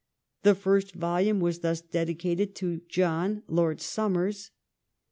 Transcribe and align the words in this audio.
The 0.41 0.55
first 0.55 0.95
volume 0.95 1.39
was 1.39 1.59
thus 1.59 1.79
dedicated' 1.79 2.55
To 2.55 2.81
John, 2.87 3.43
Lord 3.47 3.79
Somers.' 3.79 4.49